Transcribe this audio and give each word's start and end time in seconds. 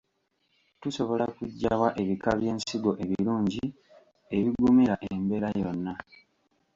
Tusobola 0.81 1.25
kuggyawa 1.35 1.87
ebika 2.01 2.29
by'ensigo 2.39 2.91
ebirungi 3.03 3.65
ebigumira 4.37 4.95
embeera 5.13 5.49
yonna? 5.61 5.93